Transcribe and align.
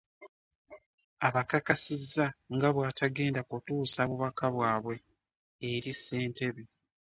Abakakasizza 1.27 2.25
nga 2.53 2.69
bw'atagenda 2.75 3.41
kutuusa 3.49 3.99
bubaka 4.09 4.45
bwabwe 4.55 4.95
eri 5.71 5.91
Ssentebe 5.97 6.63